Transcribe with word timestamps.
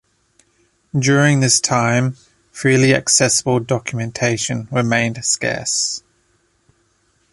During 0.97 1.41
this 1.41 1.61
time, 1.61 2.17
freely 2.51 2.95
accessible 2.95 3.59
documentation 3.59 4.67
remained 4.71 5.23
scarce. 5.23 6.01